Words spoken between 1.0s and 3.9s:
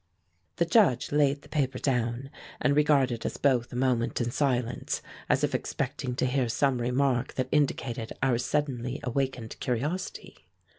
laid the paper down, and regarded us both a